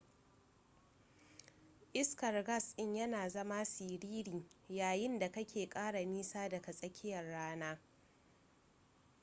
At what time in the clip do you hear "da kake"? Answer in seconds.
5.19-5.69